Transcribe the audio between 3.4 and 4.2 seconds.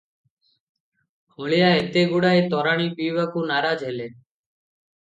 ନାରାଜ ହେଲେ